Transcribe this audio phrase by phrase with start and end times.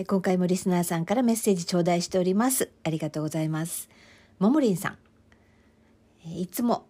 [0.00, 2.70] え今回もリスナーさんからメッセージ頂戴しております。
[2.84, 3.88] ありがとうございます。
[4.38, 4.98] ももりんさん。
[6.24, 6.86] えいつも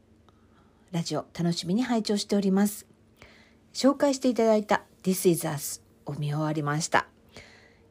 [0.92, 2.84] ラジオ楽しみに拝聴しております。
[3.72, 7.06] 紹介していただいた This is Us を見終わりました。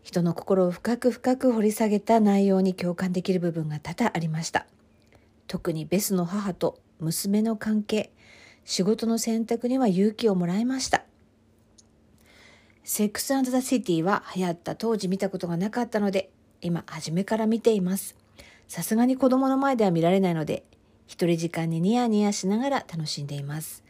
[0.04, 4.68] 人の心を深く深く掘り下げた内容に共感できる部分が多々ありました。
[5.48, 8.12] 特にベスの母と娘の関係
[8.66, 11.06] 仕事の選択には勇気をもらいました。
[12.90, 16.30] セックスザ・シティは流行った当時見たことがなかったので
[16.62, 18.16] 今初めから見ています。
[18.70, 20.64] さすがに子供の前では見られないので
[21.06, 23.84] 一人時間にニヤニヤしながら楽しんでいます。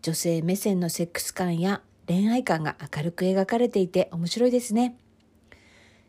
[0.00, 4.96] 女性目線のセックス感や恋愛感が明るく描かれていて面白いですね。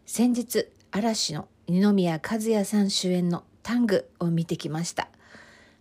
[0.05, 5.09] 先日嵐の二宮和也さん主演のタングを見てきました。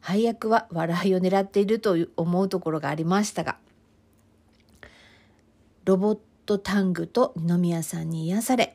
[0.00, 3.58] 配役は笑いを狙っていると思うところがありましたが
[5.84, 6.18] ロボッ
[6.50, 8.74] トタングと二宮さんに癒され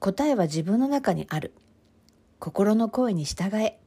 [0.00, 1.54] 答えは自分の中にある。
[2.38, 3.78] 心の声に従え。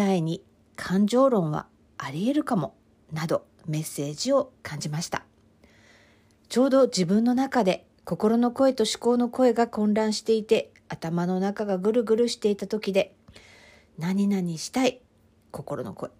[0.00, 0.42] AI に
[0.74, 2.74] 感情論はあり得るかも。
[3.12, 5.24] などメッセージを感じました。
[6.48, 13.14] ちょうど自分の中で心の声と思考の声が混乱していて頭の中がぐるぐるしていた時で
[13.98, 15.00] 何々したい。
[15.52, 16.10] 心の声。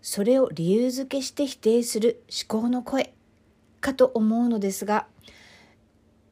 [0.00, 3.12] それを理由付けして否定する思考の声。
[3.82, 5.06] かと思うのですが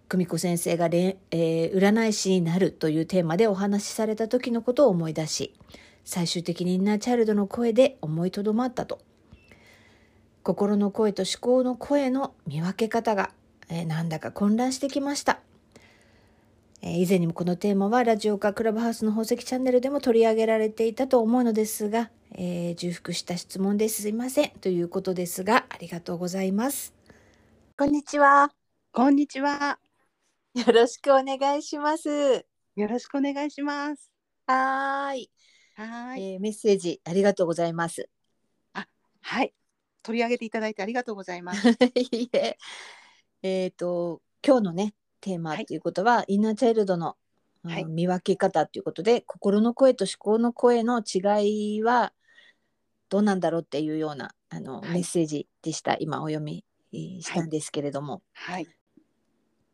[0.09, 5.55] 久美子先生が、えー、占い師になるというテーマでお話しされた時のことを思い出し
[6.05, 9.01] 最終的にインナーチャイルドの声で思いとどまったと。
[10.43, 13.31] 心の声と思考の声の見分け方が、
[13.69, 15.41] えー、なんだか混乱してきました、
[16.83, 27.00] えー、以前にもこのテーマはラジオかクラブハウスの宝石チャンネルでも取り上げられていたと思うのですが、えー、重複した質問ですいませんということですがありがとうございます。
[27.81, 28.51] こんにちは。
[28.93, 29.79] こんにちは。
[30.53, 32.45] よろしくお願いします。
[32.77, 34.13] よろしくお願いします。
[34.47, 35.31] はい。
[35.77, 38.11] はい、えー、メッセージありがとうございます。
[38.75, 38.87] あ、
[39.23, 39.55] はい。
[40.03, 41.71] 取り上げていただいてありがとうございます。
[41.97, 42.59] いえ
[43.41, 47.17] えっ、ー、と今日のねテーマということは、はい、インナーチャイルドの、
[47.65, 52.13] はい、見分け方ということで心の声と思考の声の違いは
[53.09, 55.97] どうなんだろうっていうようなあの、はい、メッセージでした。
[55.99, 56.63] 今お読み
[56.93, 58.23] したんですけれども。
[58.33, 58.69] はい、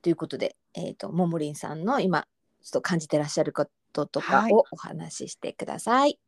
[0.02, 2.26] ということで、えーと、ももりんさんの今
[2.62, 6.18] ちょっと感じてらっしゃることとかをお話ししてください。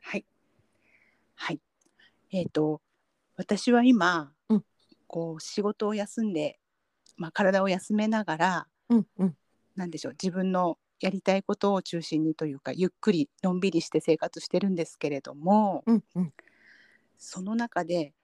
[0.00, 0.24] はい、
[1.34, 1.60] はい、
[2.30, 2.80] えっ、ー、と
[3.36, 4.64] 私は今、うん、
[5.06, 6.58] こう仕事を休んで、
[7.16, 9.36] まあ、体を休めながら、うんうん、
[9.76, 16.32] なんでしょう自分のやりたいことを中心にというかゆっくりのんびりして生活してるんですけれども、うんうん、
[17.18, 18.14] その中で、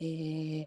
[0.00, 0.66] えー、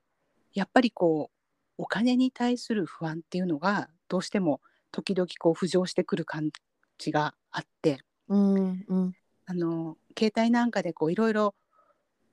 [0.53, 4.61] やっぱりこうお金に対する不安っていうのがどうしても
[4.91, 6.49] 時々こう浮上してくる感
[6.97, 9.13] じがあって、うんうん、
[9.45, 11.55] あの携帯なんかでこういろいろ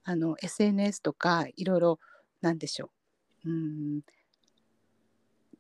[0.05, 1.99] あの SNS とかいろいろ
[2.41, 2.91] なんでしょ
[3.45, 3.51] う。
[3.51, 4.01] うん。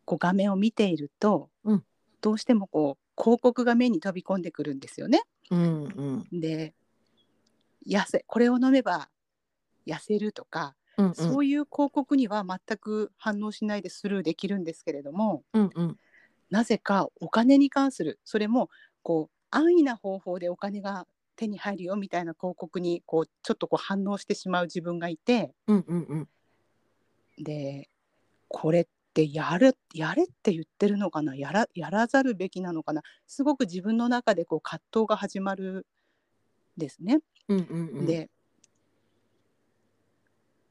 [0.04, 1.84] こう画面を見ていると、うん、
[2.20, 5.22] どうしてもこう広告が目に飛び込んでくるんですよね。
[5.50, 6.74] うんうん、で
[7.86, 9.08] 痩せこれを飲めば
[9.86, 15.98] 痩せるとかうんうん、そういう広告には全く反応しないでスルーできるんですけれども、うんうん、
[16.50, 18.70] なぜかお金に関するそれも
[19.02, 21.06] こう安易な方法でお金が
[21.36, 26.02] 手に入るよみたいな広告にこうちょっとこう反応してしまう自分がいて、うんうん
[27.36, 27.88] うん、で
[28.48, 35.86] これってやるやれって言ってるのかなやらやらざるべきなのかなすごく自分の中でこう葛藤が始まる
[36.76, 37.20] ですね。
[37.48, 38.28] うんうんうん、で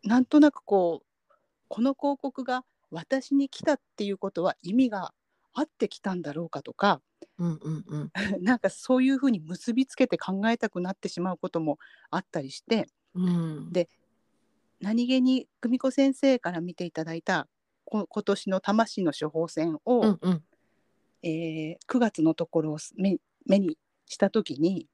[0.05, 1.33] なんとなくこう
[1.67, 5.13] この広告が私に来たっていうことは意味が
[5.53, 7.01] あってきたんだろうかとか、
[7.39, 8.11] うんうんうん、
[8.43, 11.79] なんかそういうふうに結びつけて考えたくなってしまうことも
[12.11, 13.89] あったりして、うん、で
[14.79, 17.47] 何気に久美子先生から見ていただいた
[17.85, 20.43] 今年の魂の処方箋を、うんうん、
[21.23, 24.87] えー、9月のところを目目にした時に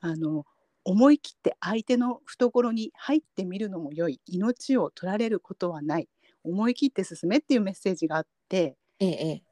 [0.00, 0.46] あの
[0.84, 4.20] 思い切って相手の懐に入ってみるのも良い。
[4.26, 6.08] 命を取られることはない。
[6.42, 9.42] 思い切って進めっていうメッセージがあって、ええ、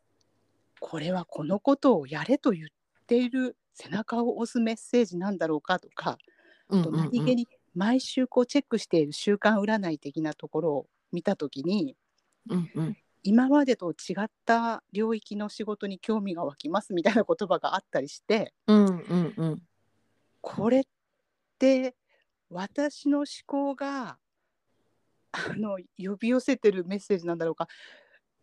[0.81, 2.67] これはこのことをやれと言っ
[3.07, 6.19] ている背中を押すメッセージなんだろうかとか、
[6.69, 11.97] あと何気に毎週こうチェックしている習慣占い的なところを見た時に、
[12.51, 19.63] うんうん、今までと違った領域の仕事に興味が湧きますみたいな言葉があったりして、うんうんうん、
[20.41, 20.89] これって
[22.51, 24.19] 私の思考が
[25.33, 27.69] あの呼び寄せてるメッセージなんだろうか。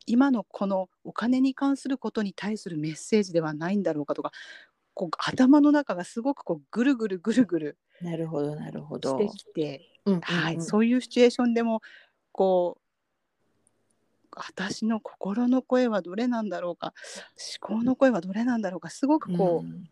[0.07, 4.31] 今のこのお金に関することに対するメッセージではないんだろうかとか
[4.93, 9.17] こう頭の中がすごくこうぐるぐるぐるぐるなるほどなるほど。
[9.17, 9.81] してきて、
[10.21, 11.81] はい、そういうシチュエーションでも
[12.31, 12.81] こう
[14.35, 16.93] 私の心の声はどれなんだろうか
[17.61, 19.89] 思考の声はどれなんだろうかすごくこう、うん、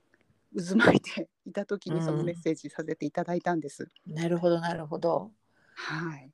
[0.56, 3.88] 渦巻いていた時にそのメッセージさせていただいたんです。
[4.08, 5.32] うん、なるほどなるほど。
[5.76, 6.32] はい。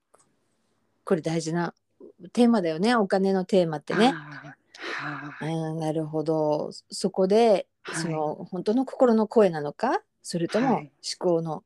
[1.06, 1.74] これ大事な
[2.34, 4.12] テーマだよねお金のテーマってね。
[4.12, 10.02] はい、うん、なるほどそこで、はい、その本当の心の声なのか？
[10.22, 11.64] それとも思考の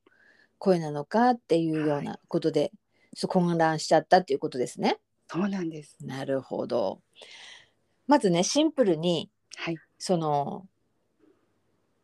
[0.59, 4.99] 声なのかっていうようなことで、はい、混乱しちゃったっていうことですね。
[5.27, 5.97] そうなんです。
[6.01, 7.01] なるほど。
[8.07, 10.67] まずねシンプルに、はい、その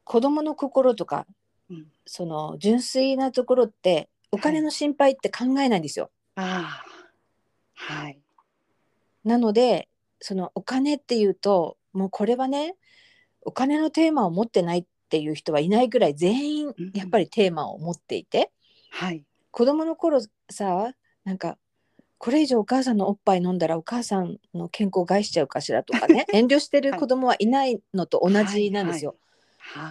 [0.09, 1.27] 子供の心とか、
[1.69, 6.09] うん、その純粋なところってお金の心配って考えないんですよ。
[6.35, 6.83] はい、あ。
[7.75, 8.19] はい。
[9.23, 9.87] なので
[10.19, 12.75] そのお金っていうともうこれはね
[13.41, 18.51] お金のテーマを持ってないっていう人はいないぐらい全員やっぱりテーマを持っていて、
[18.91, 20.91] うん、はい、子供の頃さ
[21.23, 21.59] なんか
[22.17, 29.11] これ以上お母さんのおっぱい飲んだらお母さんの健康を害しちゃうかしらとかね 遠慮してる子供はいないのと同じなんですよ。
[29.11, 29.28] はいはい、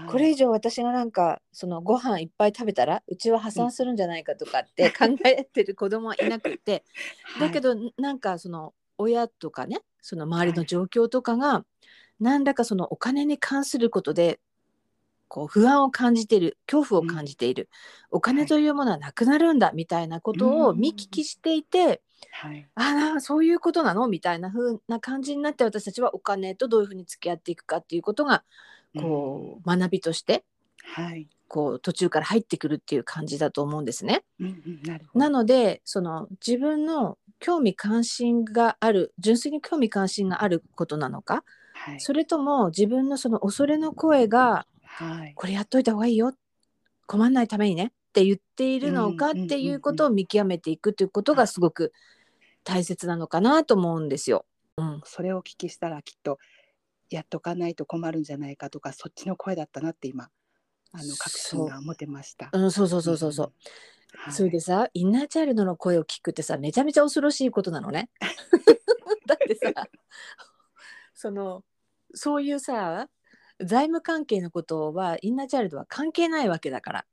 [0.09, 6.85] これ以上私がなんかそのご飯いっぱい食べたらうちは破産するんじゃないかとかって 考えてる子供はいなくて、
[7.39, 11.65] だけどなんかその親とかねその周りの状況とかが、
[12.21, 14.41] 何らかそのお金に関することで
[15.29, 17.69] こう不安を感じている恐怖を感じている、
[18.11, 22.03] うん、お金というものはなくなるんだ、みたいなことを見聞きしていて、
[22.33, 24.09] はい、ああそういうことなの？
[24.09, 28.43] みたいな風な感じになって私たちはお金とどういうふうに付き合っていくかっていうことが
[28.97, 30.45] こう、うん、学びとして、
[30.83, 34.25] はい、こう途中から入ってくるっていう感じだと思うんですね。
[34.41, 41.45] うんうん、ななのでその自分の興味関心がある純粋に興味関心があることなのか、
[41.75, 44.67] はい、それとも自分のその恐れの声が
[44.99, 46.33] はい、これやっといた方がいいよ
[47.07, 51.93] 困んないためにねって言っているのかっていうことを見極めていくということがすごく
[52.65, 54.45] 大切なのかなと思うんですよ。
[54.77, 56.39] うん、それをお聞きしたらきっと
[57.11, 60.29] やっとかないと困るんじゃないかとかそっちの声だったなって今
[60.93, 62.51] あの確信が持てました。
[62.53, 63.47] うん、そうそうそうそうそう。
[63.47, 63.53] うん
[64.21, 68.11] はい、それでさインナーチャイルドの声を聞くってさめちゃめちゃ恐ろしいことなのね。
[69.27, 69.89] だってさ
[71.15, 71.65] その
[72.15, 73.09] そういうさ
[73.61, 77.07] 財務関係のことはインナーチャイルドは関係ないわけだから。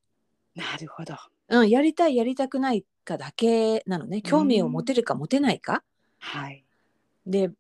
[0.56, 1.16] なるほど。
[1.50, 5.84] うん、やりたいやりたくないかだけなのね興味を持てるか持てないか。
[6.20, 6.64] はい、
[7.26, 7.52] で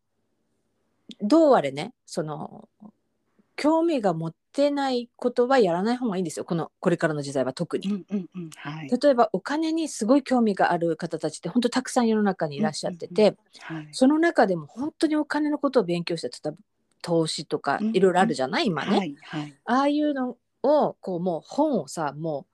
[1.21, 2.67] どうあれねその
[3.55, 6.45] 興味が持てないことはやらない方がいいんですよ。
[6.45, 13.35] このこれからの時代は特に、うんうんうんはい、例えばお金にすごい興味がある方たちって本当たくさん世の中にいらっしゃってて、
[13.91, 16.57] その中でも本当にお金のことを勉強して例えば
[17.01, 22.45] 投資とかいろいろあるじゃない、今ね、はいはい、ああいうのをこうもう本をさもう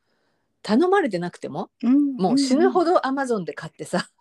[0.61, 4.20] 頼まれてなくても、うん、もう死ぬほどアマゾンで買ってさ、う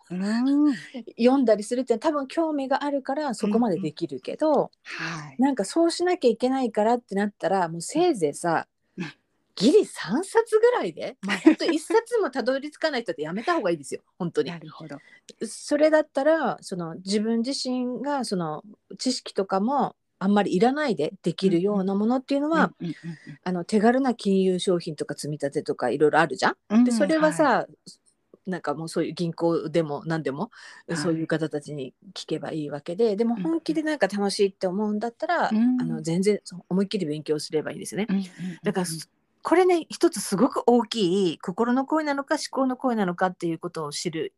[1.17, 8.67] 読んだりするって多分興味があるからそこまでできるけど、うんはい、なんかそうしなきゃいけないからってなったらもうせいぜいさ、
[9.55, 14.01] ギリ3冊ぐらいで、まあ、本当1冊もたどり着かない人ってやめた方がいいですよ。
[14.17, 14.49] 本当に。
[14.49, 14.97] なるほど。
[15.45, 18.63] それだったらその自分自身がその
[18.97, 22.73] 知識とかもあんまりいらないでできるようなものっていうのは、
[23.43, 26.83] あの手軽な金融商品とか積み立てとかいろいろあるじゃん。
[26.83, 27.91] でそれはさ、はい、
[28.47, 30.51] なんかもうそういう銀行でも何でも、
[30.87, 38.07] はい、そういう方たちに聞けばいいわけででも本気でなんか楽しいって思うんだったら、うん、あの全然思いっきり勉強すればいいですね。
[38.63, 38.87] だから
[39.43, 44.33] これね一つすごく大きい心の声なのか思考の声なのかっていうことを知る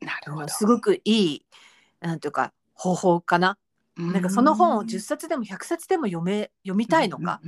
[0.00, 0.48] なるほど。
[0.48, 1.46] すごくいい
[2.00, 3.58] なんていうか方法かな。
[3.96, 7.40] なんかその本を10冊でも100冊でも読め読みたいのか。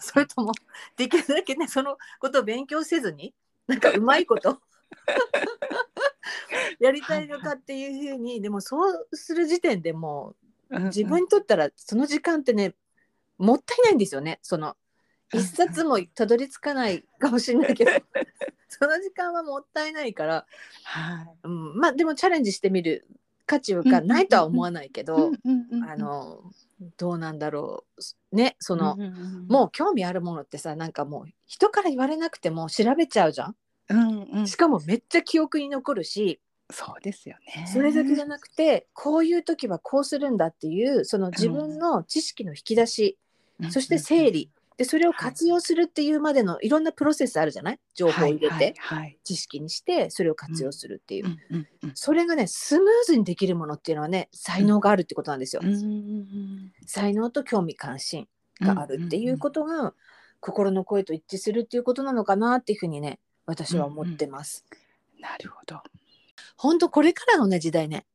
[0.00, 0.52] それとも
[0.96, 3.32] できるだけねそのことを勉強せずに
[3.66, 4.60] なんかうまいこと
[6.80, 10.34] やりたいのかっていうふうにでもそうする時点でも
[10.70, 12.74] う自分にとったらその時間ってね
[13.38, 14.38] もったいないんですよね。
[14.42, 14.76] その
[15.32, 17.90] 一冊もたどり着かないかもしれないけど。
[18.68, 20.46] その時間はもったいないから、
[20.84, 21.38] はい。
[21.42, 23.06] うん、まあでもチャレンジしてみる
[23.46, 25.32] 価値がないとは思わないけど
[25.88, 26.40] あの
[26.96, 27.84] どうなんだろ
[28.32, 28.36] う。
[28.36, 28.96] ねその、
[29.48, 33.56] もう興味あるものってさなんかもう人から言われなくても調べちゃうじゃん。
[33.90, 36.40] うんうん、しかもめっちゃ記憶に残るし
[36.72, 37.66] そうですよね。
[37.66, 43.18] それだけじゃなくてこういう時はこうするんだっていうその自分の知識の引き出し、
[43.60, 47.80] うん、そして整理、でそれを活用するっていうまでのいろんなプロセスあるじゃない？
[47.94, 48.98] 情報を入れて、はい。
[48.98, 51.38] はい、知識にしてそれを活用するっていう、うん。
[51.50, 51.68] うん。
[51.82, 55.62] うん、それがねスムーズにできるものっていうのはね才能があるってことなんですよ。
[56.86, 58.26] 才能と興味関心
[58.60, 59.92] があるっていうことが、
[60.38, 64.64] 心の声と一致するっていうことなのかなっていうふうにね私は思ってます。
[64.70, 65.82] うんうん、なるほど。
[66.56, 68.06] 本当これからのね時代ね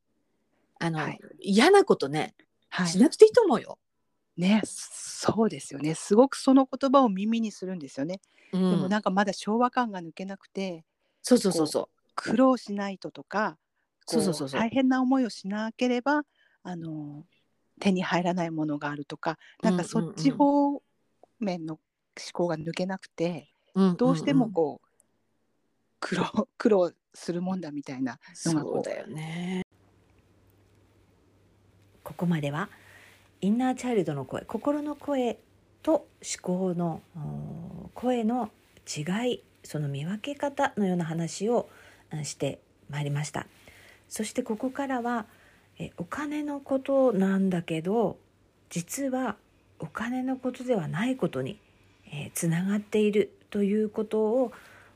[0.79, 2.35] あの、はい、嫌なことね、
[2.69, 3.77] はい、しなくていいと思うよ。
[4.37, 5.95] ね、そうですよね。
[5.95, 8.19] すごくその言葉を耳にするんですよね。
[8.51, 10.83] うでもなんかまだ昭和感が抜けなくて、
[11.21, 12.11] そうそうそうそう。
[12.15, 13.57] 苦労しないととか、
[14.05, 14.59] そうそうそうそう。
[14.59, 16.23] 大変な思いをしなければ、
[16.63, 17.23] あの、
[17.79, 20.81] 手に入らないものがあるとか、なんかそっち方
[21.39, 21.79] 面の思
[22.33, 24.84] 考が抜けなくて、うんどうしてもこう
[26.05, 29.63] 苦労苦労するもんだみたいなのがそうだよね。
[32.03, 32.69] ここまでは
[33.41, 35.39] インナーチャイルドの声心の声
[35.81, 36.07] と思
[36.41, 37.01] 考の
[37.95, 38.51] 声の
[38.85, 41.67] 違いその見分け方のような話を
[42.23, 42.59] して
[42.91, 43.47] まいりました
[44.07, 45.25] そしてここからは
[45.79, 48.17] えお金のことなんだけど
[48.69, 49.37] 実は
[49.79, 51.57] お金のことではないことに
[52.35, 54.51] つながっているということを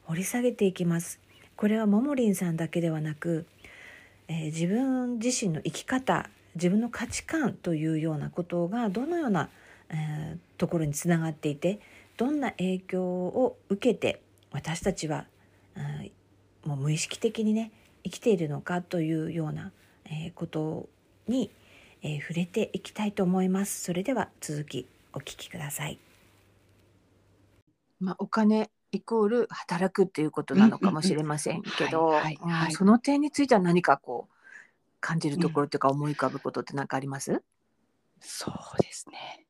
[0.10, 1.20] 掘り下げていきます
[1.56, 3.46] これはももりんさんだけではなく、
[4.28, 9.50] えー、自分自身の生き方自分の価値観というようなことがどのような、
[9.90, 11.80] えー、ところにつながっていて
[12.18, 14.20] どんな影響を受けて
[14.52, 15.26] 私たちは、
[15.76, 15.80] う
[16.68, 17.72] ん、もう無意識的にね
[18.04, 19.72] 生きているのかというような、
[20.06, 20.90] えー、こと
[21.28, 21.52] に、
[22.02, 23.84] えー、触れていきたいと思います。
[23.84, 26.00] それでは続きお聞きください。
[28.00, 32.14] まあ、お金イコール働くっていうことなのかもしれませんけど
[32.72, 34.34] その点については何かこう
[35.00, 37.42] 感じるところというか思い浮かぶことって何かあります、
[38.20, 39.46] そうですね。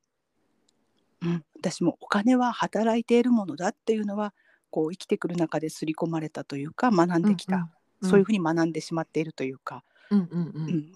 [1.22, 4.34] うん、私もお金は働いているものだっていうのは
[4.70, 7.70] こう生きてくる中で刷り込まれたというか学んできた、うん
[8.04, 10.70] うん、そういうふうに学んでしまっているというか、うんうんうん。
[10.70, 10.92] うん、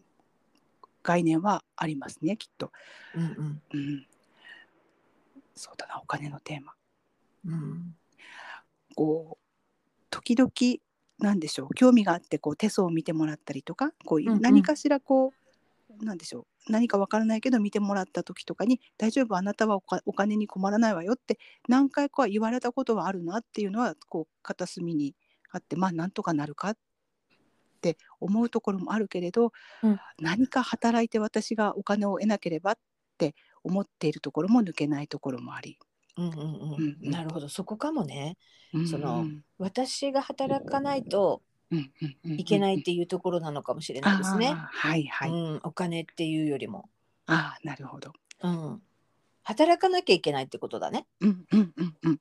[1.01, 2.71] 概念はありますねきっと、
[3.15, 3.61] うんうん。
[3.73, 4.05] うん、
[5.55, 6.73] そうだなお金のテーマ。
[7.45, 7.95] うん、
[8.93, 10.51] こう時々
[11.19, 15.31] なんでしょう興味があってこう手相を見てもらったりとかこういう何かしらこ
[15.99, 25.15] う、なんでしょう何かわからないけど見てもらった時とかに「大丈夫あなたはお金に困らないわよ」って何回か言われたことはあるなっていうのはこう片隅に
[25.51, 26.77] あってまあなんとかなるかっ
[27.81, 29.51] て思うところもあるけれど、
[29.83, 32.77] うん、何か働いて私がお金を得なければっ
[33.17, 35.77] て思っているところも抜けないところもあり。
[36.17, 38.37] うんうんうん、なるほどそこかもね、
[38.89, 39.25] その
[39.57, 41.41] 私が働かないと
[42.23, 44.53] いけないっていうところなのかもしれないですね。
[44.55, 46.89] はいはい、うん、お金っていうよりも。
[47.25, 48.81] あなるほど、うん。
[49.43, 51.05] 働かなきゃいけないってことだね。
[51.21, 52.19] うんうんうんうん。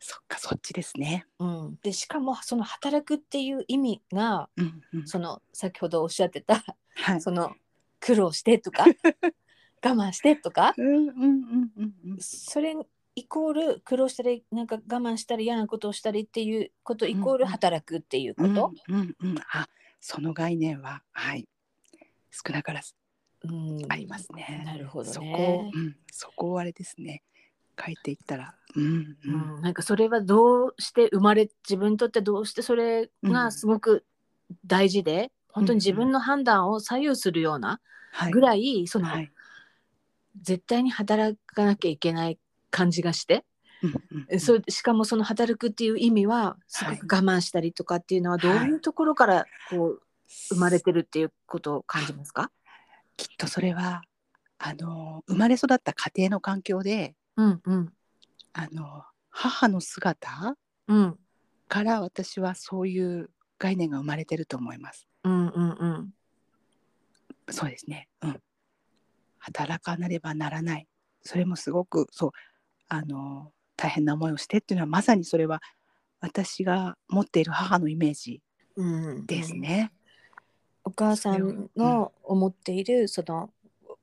[0.00, 1.26] そっかそっちですね。
[1.38, 6.64] うん、でしかもその働くっていう意味が、うんうん、その先ほどおっしゃってた、
[6.94, 7.52] はい、その
[8.00, 8.84] 苦労してとか
[9.84, 10.74] 我慢してとか、
[12.20, 12.74] それ
[13.14, 19.66] イコール苦労したりなんか我慢したり嫌なことをしたりっていうことイコール働くっていうこと、うんうんうん、あ
[20.00, 21.48] その概念ははい。
[22.30, 22.94] 少なからず
[23.88, 24.62] ありますね。
[24.64, 27.22] なるほど、ね、そこ、うん、そこをあれですね。
[27.80, 34.04] 書いていったら、うんうん、なんかそれはどうして生まれ自分にとってどうしてそれがすごく
[34.66, 37.80] 大事で、本当に自分の判断を左右するような
[38.32, 39.30] ぐらい、その、はい
[40.42, 42.38] 絶対に働かなきゃいけない
[42.70, 43.44] 感じがして、
[44.38, 50.02] そしかもその働くっていう意味はすごく我慢したりとかっていうのはどういうところからこう
[50.48, 52.50] 生まれてるっていうことを感じますか、
[53.16, 54.02] きっとそれは
[54.58, 57.92] あの生まれ育った家庭の環境で、うんうん、
[58.52, 60.56] あの母の姿、
[60.88, 61.18] うん、
[61.68, 65.06] から私はそういう概念が生まれてると思います。
[65.24, 66.10] うんうんうん、
[67.50, 68.40] そうですね、うん、
[69.52, 70.86] 働かなればならない。
[71.22, 72.30] それもすごくそう
[72.88, 75.60] あの大変な思いをしてっていうのはまさにそれは
[76.20, 78.42] 私が持っている母のイメージ
[79.26, 79.92] ですね。
[80.84, 83.50] うん、お母さんの思っているその、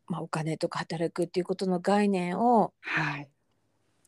[0.08, 3.30] まあ、お金とか働くっていうことの概念を、はい。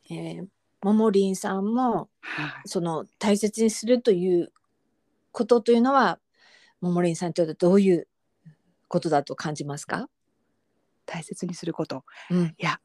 [0.10, 0.48] えー、
[0.82, 4.54] ももりんさんも、はい、その大切にするという
[5.34, 6.20] ことというのは
[6.80, 8.08] ももりんさんにとってどういう
[8.88, 10.08] ことだと感じますか？
[11.08, 12.80] 大切にすること、うん、いや、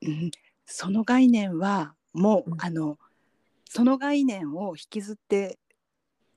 [0.00, 0.30] うん、
[0.64, 2.98] その概念はもう、うん、あの
[3.68, 5.58] その概念を引きずって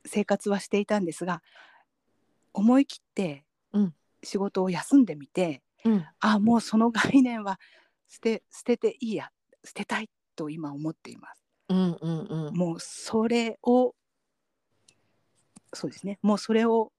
[0.05, 1.41] 生活はしていたんですが
[2.53, 3.45] 思い切って
[4.23, 7.59] 仕事を休んでみて、うん、あもうその概念は
[8.09, 9.29] 捨て捨てていいや
[9.63, 11.43] 捨てたいと今思っています。
[11.69, 13.93] うんうんうん、もうそれを
[15.73, 16.17] そうですね。
[16.21, 16.91] もうそれを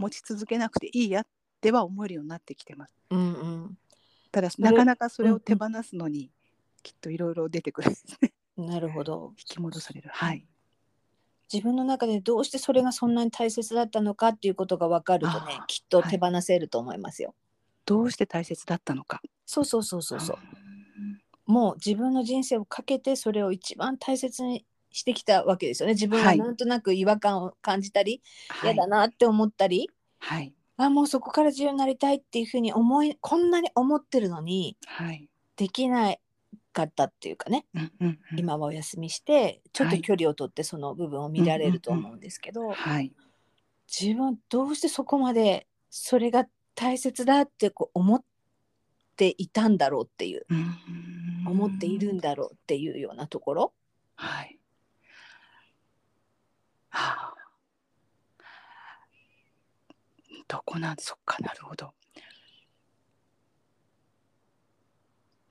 [0.00, 1.26] 持ち続けなくていいやっ
[1.60, 2.94] ては思えるようになってきてます。
[3.10, 3.22] うんう
[3.66, 3.78] ん、
[4.32, 6.30] ただなかなかそれを手放すのに、
[6.82, 8.32] きっといろいろ出てくるんですね。
[8.56, 9.34] なるほど。
[9.38, 10.10] 引き戻される。
[10.12, 10.46] はい。
[11.52, 17.36] 自分の中でどうしてそれがそんなに大切だったのかっていうことが分かるとねきっと手放せると思いますよ、はい、
[17.86, 20.38] どうして大切だったのかそうそうそうそうそう
[21.50, 25.94] もう自分の人生をかけてそれを一番大切にしてきたわけですよね。
[25.94, 28.22] 自分はなんとなく違和感を感じたり、
[28.62, 36.20] 嫌、はい、だなって思ったり、はい、あもうそこから自由になりたいっていうふうに思いこんなに思ってるのに、はい、できない
[36.72, 43.12] かったっていうかね、うんうんうん、今はお休みしてちょっと距離をとってその部分を見られると思うんですけど、はい、
[43.88, 48.22] 自分どうしてそこまでそれが大切だってこう思っ
[49.16, 53.72] ていたんだろうっていう、う思っているんだろうっていうようなところ。
[54.14, 54.58] はい、
[56.90, 57.34] はあ、
[60.48, 61.92] どこなんそっかなるほど。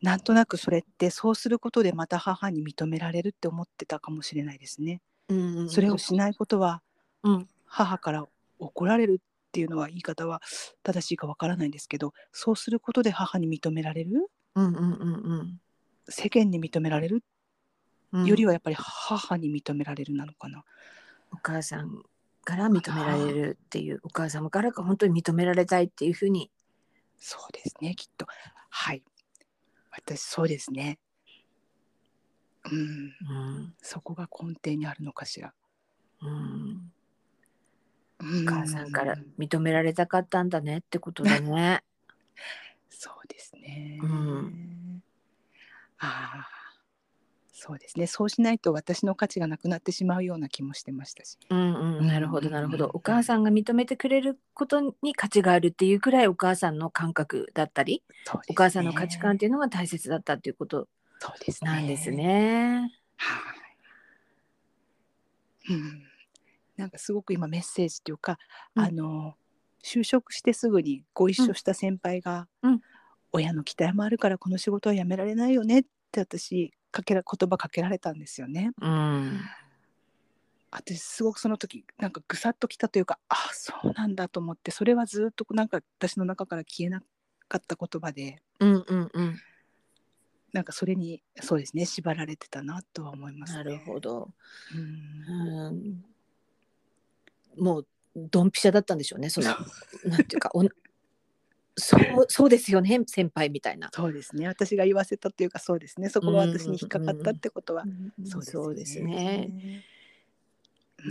[0.02, 5.02] なんとなくそれってそうすることでまた母に認められるって思ってたかもしれないですね。
[5.28, 6.82] うんうん、それをしないことは、
[7.24, 8.26] うん、母から
[8.60, 10.42] 怒られるっていうのは言い方は
[10.84, 15.60] 正しいかわからないんですけどそうすることで母に認められる、うんうんうんうん、
[16.08, 17.24] 世間に認められる、
[18.14, 20.64] よりはやっぱり母に認められるなのかな。
[21.32, 22.04] お母さん
[22.44, 26.52] から認められるっていうお母様から本当に認められたいっていうふうに
[27.20, 28.26] そうですねきっと
[28.70, 29.04] はい
[29.92, 31.00] 私そうですね。
[32.72, 32.82] うん、う
[33.62, 35.54] ん、そこが根底にあるのかしら。
[36.22, 36.92] うん、
[38.20, 41.84] お母さんから認められたかったんだねってことだね。
[42.90, 44.00] そうですね。
[44.02, 45.04] うん、
[46.00, 46.59] ああ。
[47.62, 48.08] そうですね。
[48.08, 51.38] そうしないと私の価値がなくなってしまうような気もしてましたし。
[51.50, 58.02] うんうん、なるほどなるほど、お母さんが認めてくれることに価値があるっていうくらいお母さんの感覚だったり、
[58.34, 60.88] ね、お母さんの価値観っていうのが大切だったっていうこと
[61.62, 62.94] なんですね。
[63.18, 63.30] は
[65.70, 66.04] い、うん、
[66.78, 68.40] なんかすごく今メッセージっていうか、
[68.76, 69.36] うん、あの
[69.84, 72.82] 就職してすぐにご一緒した先輩が、うん、
[73.34, 78.72] 親の期待もあるからこの仕事は辞められないよねって私かけら言葉かけられたんですよね。
[78.82, 79.40] うん、
[80.72, 87.02] 私すごくその時なんかぐさっときたというかあそうなんだと思ってそれはずっとなんか私の中から消えな
[87.48, 89.40] かった言葉で、うんうんうん、
[90.54, 94.30] なんかそれにそうですね縛られてたなとは思います、ね、なるほど。
[94.76, 96.06] うん、うん。
[97.58, 99.48] もうドンピシャだったんでしょうねその
[100.06, 100.64] なんていうかお
[101.80, 103.90] そうそうですよね先輩みたいな。
[103.94, 104.48] そうですね。
[104.48, 106.10] 私が言わせたというかそうですね。
[106.10, 107.84] そこが私に引っかかったってことは、
[108.24, 109.84] そうですね。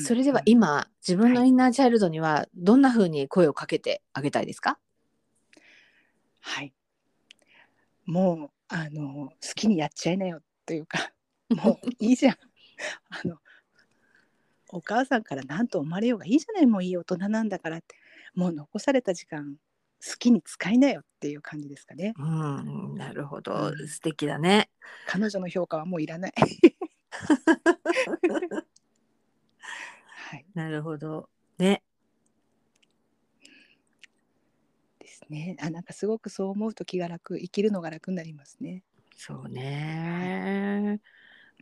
[0.00, 4.78] それでは今自分のインナーチャイルドにはどんなふうに声をかけてあげたいですか？
[6.40, 6.72] はい。
[8.04, 11.12] もうあの好きにやっちゃいなよというか
[11.48, 12.37] もういいじゃん。
[13.11, 13.38] あの
[14.70, 16.66] お母さんから何と思われようがいいじゃない。
[16.66, 17.96] もういい大人なんだからって。
[18.35, 19.57] もう残された時間
[20.04, 22.14] 好きに使いなよっていう感じですかね。
[22.16, 24.70] うん、なるほど、うん、素敵だね。
[25.06, 26.32] 彼女の評価はもういらない。
[30.30, 31.28] はい、なるほど。
[31.58, 31.82] ね。
[34.98, 35.56] ですね。
[35.61, 38.84] あ、なんかすごくそう思うと気が楽、生きるのが楽になりますね。
[39.16, 41.00] そうね。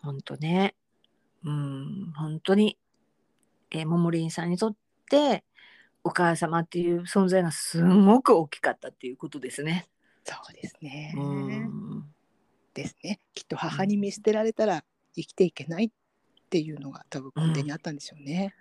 [0.03, 0.75] 本当ね。
[1.45, 2.77] うん、本当に。
[3.71, 4.77] えー、ももりんさんにとっ
[5.09, 5.45] て。
[6.07, 9.89] お母様っていう存在がすごく大きかったっていうことですね。
[10.23, 11.13] そうですね。
[12.75, 13.19] ですね。
[13.35, 14.85] きっと母に見捨てられたら
[15.17, 15.91] 生きていけないっ
[16.49, 18.55] ていうのが多分根底にあったんでしょうね。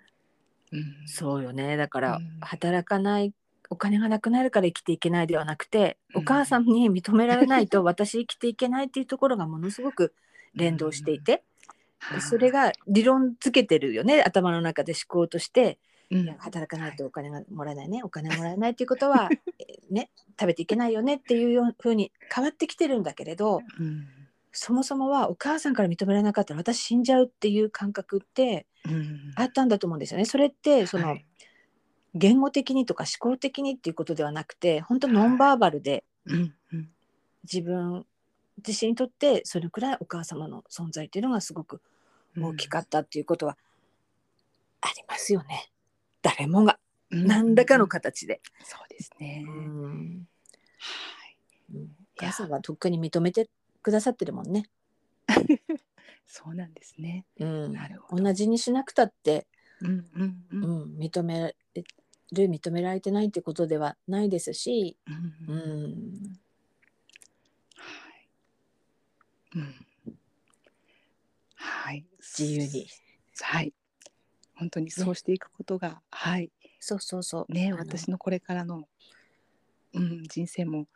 [0.72, 1.76] うん、うん、そうよね。
[1.76, 3.32] だから、働かない
[3.70, 10.14] お金がなくなるから生きていけないではなくて、お母さんに認められないと 私生きていけないっていうところがものすごく
[10.54, 11.44] 連動していて、
[12.28, 15.76] それが理論づけてるよね頭の中で思考としてうん、
[16.38, 19.28] 働かないとお金がもらえないね、お金もらえないっていうことは
[19.90, 24.06] ね食べていけないよねっていうふうに変わってきてるんだけれど、うん、
[24.52, 28.66] そもそもはお母さんから認められなかったら私死んじゃうっていう感覚って
[29.34, 30.24] あったんだと思うんですよね。
[30.24, 31.26] それってその、はい、
[32.14, 36.04] 言語的にとか思考的にっていうことではなくて本当ノンバーバルで
[37.44, 38.06] 自分
[38.66, 41.82] 自身にとってそれくらいお母様の存在っていうのがすごく
[42.38, 43.56] 大きかったっていうことは
[44.80, 45.70] ありますよね。
[46.26, 48.40] 誰もが何らかの形で。
[48.64, 49.44] そうですね。
[49.46, 51.36] はい。
[51.72, 51.86] お
[52.16, 52.50] 母さん。
[52.50, 53.48] はとっくに認めて
[53.80, 54.64] くださってるもんね。
[56.26, 57.24] そうなんですね。
[57.38, 58.24] うん、なるほど。
[58.24, 59.46] 同じにしなくたって、
[59.80, 61.54] うんうんうん、うん、認め
[62.32, 66.38] る認められてないってことではないですし、うん、うん、
[67.76, 68.28] はい、
[69.54, 69.74] うん、
[71.54, 72.88] はい、自由に、
[73.40, 73.72] はい、
[74.56, 77.52] 本当にそうしていくことが、ね、はい、そうそうそう。
[77.52, 78.88] ね私のこれからの、
[79.94, 80.86] うん、人生も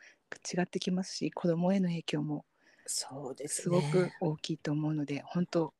[0.52, 2.44] 違ってきますし子供への影響も
[2.86, 5.74] そうです、ね、すごく大きいと思うので本当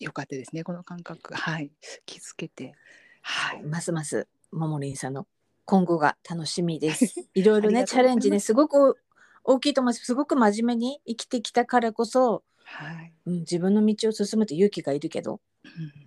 [0.00, 1.34] 良かったですねこの感覚。
[1.34, 1.70] はい。
[2.06, 2.74] 気づけて。
[3.22, 3.62] はい。
[3.62, 5.26] ますますももりんさんの
[5.64, 7.14] 今後が楽しみです。
[7.34, 8.98] いろいろねチャレンジねすごく
[9.44, 10.04] 大きいと思います。
[10.04, 13.12] すごく真面目に生きてきたからこそ、はい。
[13.26, 16.03] うん、自分の道を進むと勇気がいるけど、うん、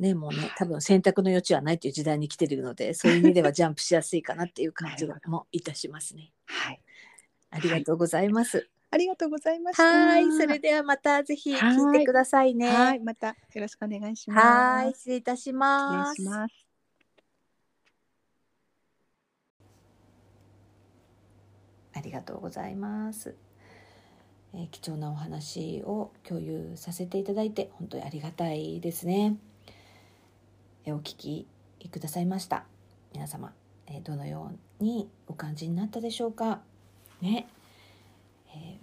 [0.00, 6.32] ねもうね多分選択の余地はないという時代に来てるので そういう意味ではジャンプしやすいかなっていう感じもいたしますね。
[6.46, 6.80] はい、
[7.50, 8.58] ありがとうございます。
[8.58, 9.84] はいありがとうございました。
[9.84, 12.68] はい、それではまたぜひ聞いてくださいね。
[12.68, 14.46] はい、またよろしくお願いします。
[14.46, 16.20] はい、失礼いたします。
[16.22, 16.66] ます。
[21.92, 23.36] ありがとうございます。
[24.54, 29.36] えー、貴重なお話を共有させていただいて本当にありがたいですね。
[30.86, 31.46] お聞き
[31.90, 32.64] くださいました。
[33.12, 33.52] 皆様、
[33.86, 36.60] え、どのようにお感じになったでしょうか？
[37.20, 37.46] ね、
[38.54, 38.76] え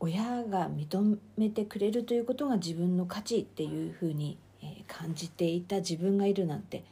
[0.00, 6.84] 親が認めてくれるということが自分の価値っていうふうに、え感じていた自分がいるなんて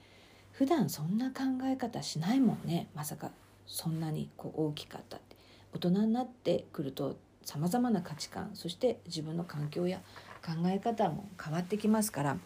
[0.52, 2.88] 普段そんな考え方しないもんね。
[2.94, 3.30] まさか
[3.66, 5.36] そんなにこう大きかったって。
[5.74, 10.00] 大人になってくるとさまざまな価値観そして自分の環境や
[10.44, 12.38] 考え方も変わってきますから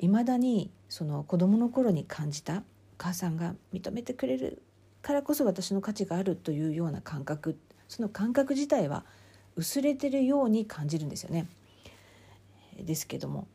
[0.00, 2.62] いまだにその子どもの頃に感じた
[2.96, 4.62] 母さんが認めてくれる
[5.02, 9.04] からこそ私の価値があるというような感覚その感覚自体は
[9.56, 11.48] 薄れてるように感じるんですよね。
[12.78, 13.46] ですけども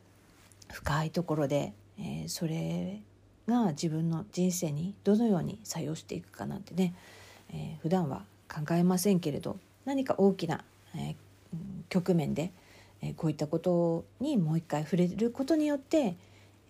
[0.72, 3.02] 深いところで、えー、それ
[3.48, 6.94] が自分の人生にどのように作用していくかなんてね、
[7.52, 10.64] えー、普段は考えませんけれど何か大きな、
[10.96, 11.16] えー、
[11.90, 12.52] 局面で、
[13.02, 16.16] えー、こういったことにもう一回触れることによって、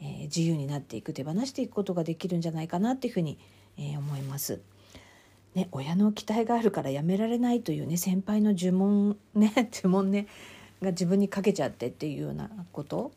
[0.06, 3.39] えー、自由になっていく手放していくことができるんじゃないかなっていうふうに、
[3.78, 4.62] えー、思います。
[5.56, 10.28] ね、親の期待があるからやめられないというね先輩の呪文ね 呪文ね
[10.82, 13.13] が自分にかけちゃってっていうようなこと、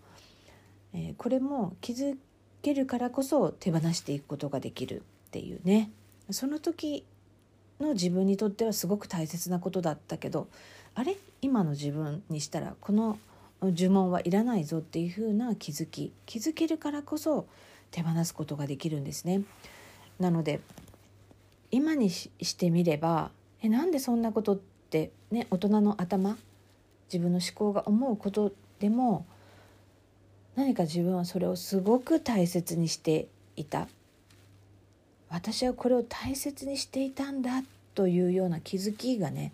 [0.94, 2.16] えー、これも気づ
[2.62, 5.90] けるからこそ手放していくことができるっていうね。
[6.30, 7.04] その時
[7.80, 10.48] の自分にとってはすごく大切なことだったけど
[10.94, 11.16] あれ？
[11.42, 13.18] 今の自分にしたらこの
[13.62, 17.46] 呪文はいらないぞっていうふうな気づき気づけるからこそ
[17.90, 19.42] 手放すことができるんですね。
[20.20, 20.60] なので
[21.70, 23.30] 今にしてみれば
[23.62, 26.38] えなんでそんなことってね大人の頭
[27.12, 29.26] 自分の思考が思うことでも
[30.56, 33.88] 何か自分はそれをすごく大切にしていた
[35.28, 37.62] 私はこれを大切にしていたんだ
[37.94, 39.52] というような気づきがね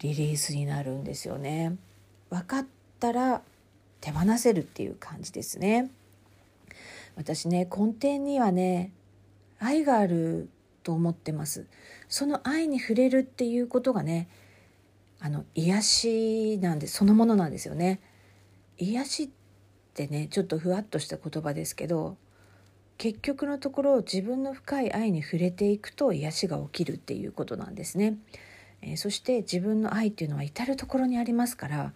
[0.00, 1.76] リリースになるんですよね。
[2.34, 2.66] 分かっ
[2.98, 3.42] たら
[4.00, 5.92] 手放せるっていう感じですね。
[7.14, 8.90] 私ね根底にはね
[9.60, 10.48] 愛がある
[10.82, 11.66] と思ってます。
[12.08, 14.28] その愛に触れるっていうことがね
[15.20, 18.00] あの癒しなんでそのものなんですよね。
[18.78, 19.28] 癒しっ
[19.94, 22.16] てねちょっとふわっとした言葉ですけど
[22.98, 28.18] 結局のところ自分の深い愛に触れていくと癒しが起きるっていうことなんですね。
[28.82, 31.92] えー、そして自分の愛っていうのは至る所にありますから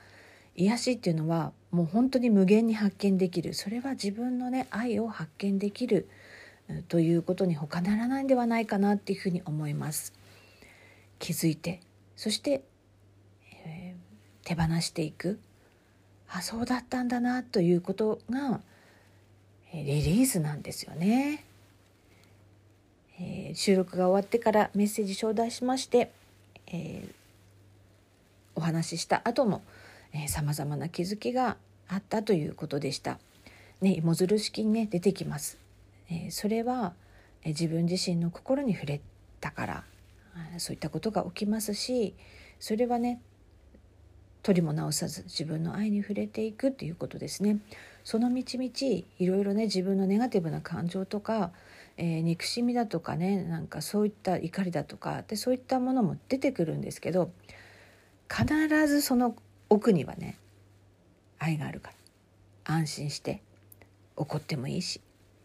[0.59, 6.09] 癒しっていうのはもう本当に無限に発見できるそれは自分のね愛を発見できる
[6.89, 10.13] ということに他ならないんではないかなっていうふうに思います。
[11.21, 11.81] 気づいて
[12.17, 12.63] そして、
[13.65, 15.39] えー、手放していく
[16.29, 18.61] あそうだったんだなということが
[19.73, 21.45] リリースなんですよね。
[23.21, 26.11] えー、収録が終わってからメッセージ頂戴しまして、
[26.67, 27.13] えー、
[28.55, 29.63] お話しした後も
[30.29, 31.57] さまざまな気づきが
[31.89, 33.19] あったということでした。
[33.81, 35.59] ね、芋づる式にね出てきます。
[36.11, 36.95] えー、それは、
[37.43, 39.01] えー、自分自身の心に触れ
[39.41, 39.85] たから
[40.59, 42.15] そういったことが起きますし
[42.61, 43.21] それはね
[44.43, 47.59] 取りも直さず自分の愛に触れていくっていうことですね。
[48.05, 51.51] その道々いろいろね自分のネガティブな感情とか、
[51.99, 57.31] えー、憎しみだとかねなんかそういった怒りだとかでそういったものも出てくるんですけど
[58.31, 58.47] 必
[58.87, 59.37] ずその
[59.71, 60.37] 奥にはね
[61.39, 61.93] 愛があるか
[62.67, 63.43] ら安心して
[64.17, 65.01] 怒ってもいいし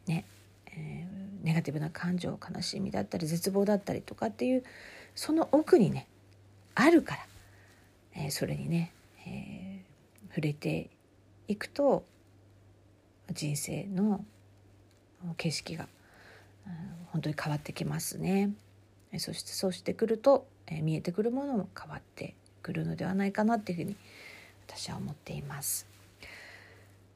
[0.07, 0.25] ね、
[0.67, 4.63] えー、ネガティブな感情悲しみだったり絶望だったりとかっていう
[5.15, 6.07] その奥にね
[6.75, 7.25] あるから、
[8.15, 8.91] えー、それにね、
[9.27, 10.89] えー、触れて
[11.47, 12.03] いくと
[13.31, 14.23] 人生の
[15.38, 15.88] 景色が
[17.12, 18.51] 本当に変わってきますね。
[19.17, 23.95] そしてそうしてくると、え見えてくるものも変わってくるのではないかなっていうふうに
[24.67, 25.88] 私は思っています。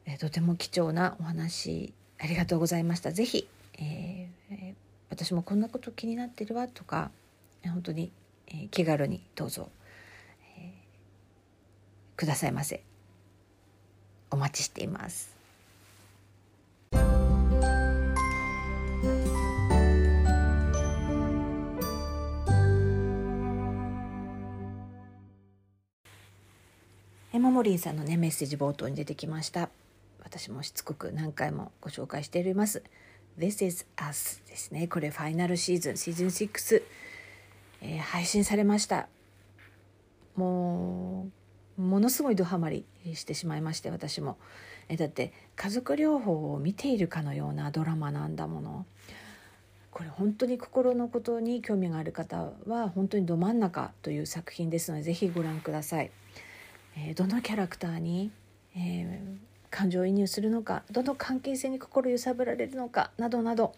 [0.06, 3.12] えとても貴重なお話ありがとうございました。
[3.12, 4.74] ぜひ、えー、
[5.10, 7.10] 私もこんなこと気になってるわとか
[7.64, 8.10] 本当に、
[8.46, 9.68] え気軽にどうぞ、
[10.56, 12.82] えー、くださいませ。
[14.30, 15.37] お待ちしています。
[27.58, 29.68] モリンさんのねメッセージ冒頭に出てきました。
[30.22, 32.84] 私もしつこく何回もご紹介しております。
[33.36, 34.86] This is Us ですね。
[34.86, 36.82] これファイナルシーズンシーズン6、
[37.82, 39.08] えー、配信されました。
[40.36, 41.26] も
[41.76, 44.38] うものすごいドハマりしてしまいまして私も。
[44.88, 48.86] えだって家族療法を見ているかのようなドラマなんだもの。
[49.90, 56.12] これ本当に心のことに興味がある方は本当にど真ん中という作品ですのでぜひご覧ください。
[57.06, 58.30] えー、どのキャラクターに、
[58.76, 59.38] えー、
[59.70, 63.74] 感情移入するのかどの関係性に心揺さぶられるのかなどなど、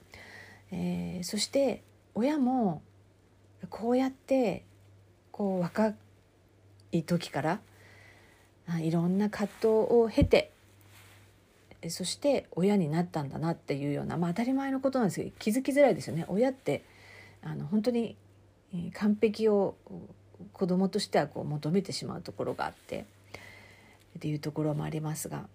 [0.73, 1.83] えー、そして
[2.15, 2.83] 親も
[3.69, 4.65] こうやって
[5.33, 5.95] こう若
[6.93, 7.61] い時から
[8.81, 10.53] いろんな葛藤を経て
[11.89, 16.27] そして親になったんだなっていうような、まあ、当たり前のことなんですけど気づきづらいですよね。
[16.29, 16.85] 親って
[17.43, 18.17] あの本当に
[18.93, 19.77] 完璧を
[20.53, 23.05] 子供としてはこう求めてしまうところがあって
[24.19, 25.47] っていうところもありますが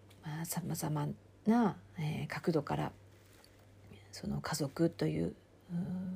[0.45, 1.08] さまざ、ま
[1.45, 2.91] な、えー、角度から
[4.12, 5.34] その家族という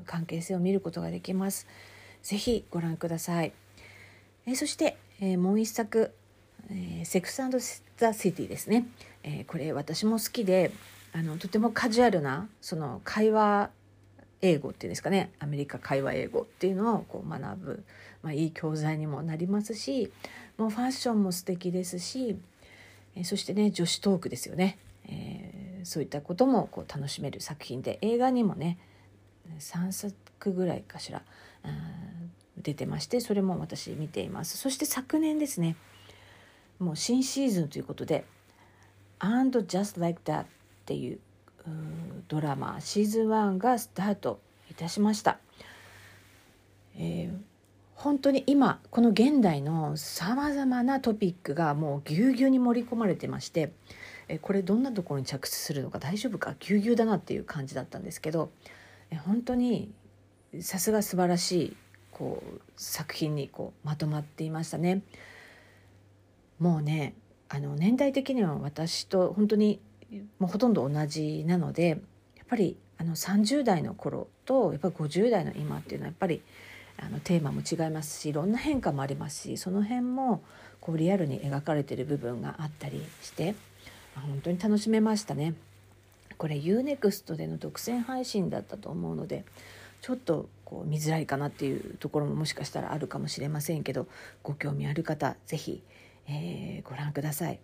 [0.06, 1.68] 関係性を見ることができます。
[2.24, 3.54] ぜひご覧ください。
[4.46, 6.14] えー、そして、えー、もう一作、
[6.72, 7.42] え、セックス
[7.98, 8.88] ザ・シティですね、
[9.24, 10.72] えー、これ私も好きで
[11.14, 13.70] あのとてもカジュアルなその会話
[14.42, 17.84] 英語っていうんですかねアメリカ会話英語っていうのをこう学ぶ、
[18.24, 20.12] まあ、いい教材にもなりますし
[20.58, 22.38] もうファッションも素敵ですし、
[23.16, 28.78] えそしてね女子トークですよね、えー、そういったこともこう楽しめる作品で映画にもね
[29.60, 31.22] 3作ぐらいかしら
[32.58, 34.58] 出てましてそれも私見ています。
[34.58, 35.76] そして昨年ですね
[36.80, 38.26] もう新シーズンということで
[39.20, 40.46] 「And Just Like That」っ
[40.86, 41.20] ていう
[42.28, 45.40] ドラマシーズン1がスタートいたしました。
[46.96, 47.38] えー、
[47.96, 53.72] 本当に今この現代のさまざまなトピックがもうぎゅうぎゅうに盛り込まれてまして、
[54.28, 56.56] えー、これどんなところに着地するのか大丈夫か？
[56.60, 58.52] ぎゅうぎゅうだなっていう感じだったんですけど、
[59.12, 59.92] えー、本当に
[60.62, 61.78] さすが素晴らしい
[62.12, 65.02] こう作品にこうまとまっていましたね。
[66.60, 67.14] もうね
[67.48, 69.80] あの年代的には私と本当に
[70.40, 72.00] もうほとんど同じなのでやっ
[72.48, 76.42] ぱりあの30代の頃とやっぱり50代の今っていうのはやっぱり
[76.98, 80.44] あのテーマも違いますしいろんな変化もありますしその辺も
[80.82, 83.56] こうリアルに描かれてる部分があったりして
[84.16, 85.54] 本当に楽しめましたね。
[86.38, 89.44] これ UNEXT での独占配信だったと思うので
[90.02, 94.08] ちょっとこう見づらいかなっていうところももしかしたらあるかもしれませんけど
[94.42, 95.84] ご興味ある方是非、
[96.28, 97.60] えー、ご覧ください。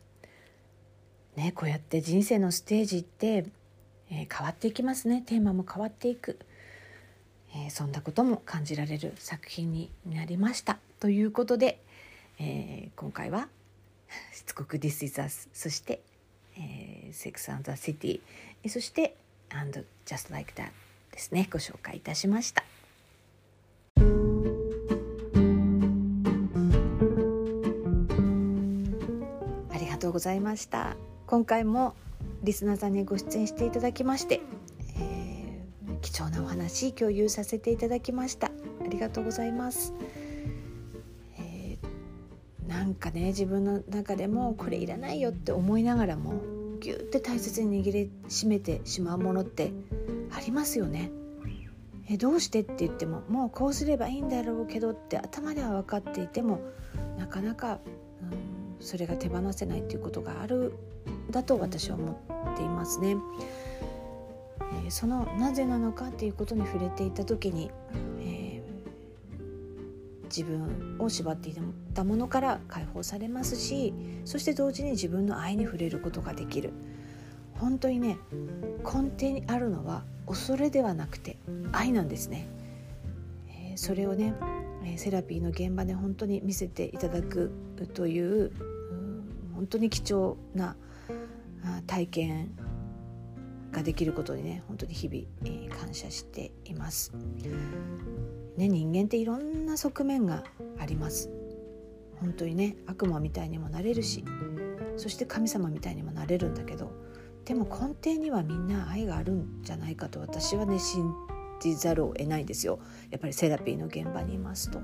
[1.35, 3.45] ね、こうやって人生のステージって、
[4.09, 6.39] えー、変わっていきますねテーマも変わっていく、
[7.53, 11.81] えー、そんなことも感じられる作品になりましたということで、
[12.39, 13.49] えー、今回は
[14.33, 16.01] しつこく「This is Us」そして
[16.57, 18.21] 「えー、Sex and the City」
[18.69, 19.15] そして
[19.49, 20.71] 「And Just Like That」
[21.11, 22.63] ですねご紹介いたしました。
[29.69, 30.95] ありがとうございました。
[31.27, 31.95] 今回も
[32.43, 34.41] リスナーさんにご出演していただきまして、
[34.99, 38.47] えー、貴重なお話共有させていただきました。
[38.47, 39.95] ありがとうございます、
[41.39, 46.39] えー、なんかね自分の中でもこれいらないよって思いながらも
[46.79, 49.71] ぎゅって大切に握りしめてしまうものって
[50.31, 51.11] ありますよね。
[52.07, 56.59] えどうしてって言ってももうこうすればいいんだろうけどって頭では分かっていても
[57.17, 57.79] なかなか、
[58.21, 60.73] うん、それが手放せないっていうことがある
[61.31, 62.11] だと私は思
[62.53, 63.17] っていますね。
[64.83, 67.71] えー、そのなぜなのかっていうことに触れていた時に、
[68.19, 71.55] えー、自分を縛ってい
[71.93, 73.93] たものから解放されますし
[74.25, 76.73] そして同時に自分の愛に触れることができる
[77.55, 78.17] 本当にね
[78.83, 81.37] 根底にあるのは恐れではなくて
[81.71, 82.47] 愛なんですね、
[83.49, 84.33] えー、それをね
[84.97, 87.51] セラピーの現場で本当に見せていただく
[87.93, 88.51] という
[89.53, 90.75] 本当に貴重な
[91.87, 92.57] 体験
[93.71, 97.13] ができることにね本当に日々感謝しています。
[98.57, 100.43] ね、人間っていろんな側面が
[100.79, 101.29] あります。
[102.19, 104.23] 本当にね悪魔みたいにもなれるし
[104.97, 106.91] そして神様みたいにもなれるんだけど
[107.45, 111.13] でも根底にはみんな愛があるんじゃないかと私はね信
[111.59, 112.79] じざるを得ないんですよ
[113.11, 114.79] やっぱりセラピーの現場にいますと。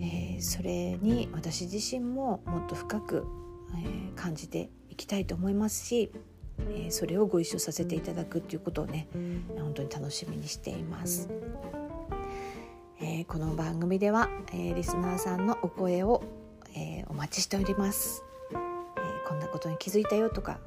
[0.00, 3.26] えー、それに私自身ももっと深く、
[3.74, 6.12] えー、感じていきたいと思いますし、
[6.70, 9.08] えー、それをご一緒させていただくっていうことをね
[9.58, 11.28] 本当に楽しみにしています。
[13.00, 16.22] えー、この番組では、えー、リスナーさんのお声を、
[16.76, 20.58] えー、お待ちしております、えー、こんなことに気づいたよとか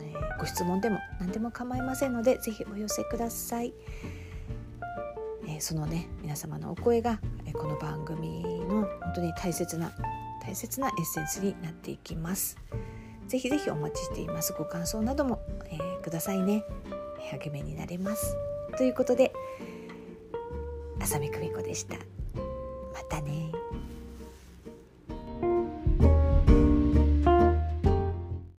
[0.00, 3.74] えご質問でも何でも構いませんので是非お寄せください、
[5.46, 9.92] え、そのね皆様のお声が、えこの番組の本当に大切な
[10.42, 12.56] 大切なエッセンスになっていきます。
[13.30, 14.52] ぜひぜひお待ちしています。
[14.52, 15.40] ご感想なども、
[15.70, 16.64] えー、くださいね。
[17.30, 18.34] 励みになれます。
[18.76, 19.32] ということで
[21.00, 21.94] 浅見久美子でした。
[22.92, 23.52] またね。